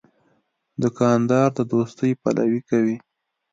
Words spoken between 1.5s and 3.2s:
د دوستۍ پلوي کوي.